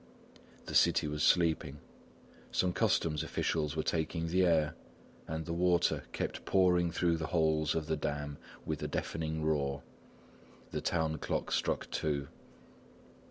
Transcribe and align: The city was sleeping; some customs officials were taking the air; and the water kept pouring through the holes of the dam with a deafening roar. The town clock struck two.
The 0.65 0.73
city 0.73 1.07
was 1.07 1.21
sleeping; 1.21 1.77
some 2.51 2.73
customs 2.73 3.21
officials 3.21 3.75
were 3.75 3.83
taking 3.83 4.25
the 4.25 4.43
air; 4.43 4.73
and 5.27 5.45
the 5.45 5.53
water 5.53 6.05
kept 6.11 6.43
pouring 6.43 6.89
through 6.89 7.17
the 7.17 7.27
holes 7.27 7.75
of 7.75 7.85
the 7.85 7.97
dam 7.97 8.39
with 8.65 8.81
a 8.81 8.87
deafening 8.87 9.43
roar. 9.45 9.83
The 10.71 10.81
town 10.81 11.19
clock 11.19 11.51
struck 11.51 11.87
two. 11.91 12.29